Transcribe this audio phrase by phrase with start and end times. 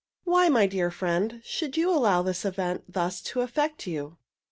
[0.23, 4.17] Why, my dear friend, should you allow this event thus to affect you?